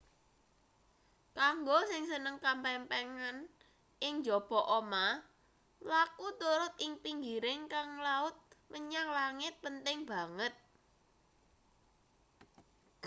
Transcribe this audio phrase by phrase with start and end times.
[1.37, 3.37] kanggo sing seneng kamempengan
[4.05, 5.15] ing njaba omah
[5.83, 8.35] mlaku turut ing pinggiring gang laut
[8.71, 10.53] menyang langit penting banget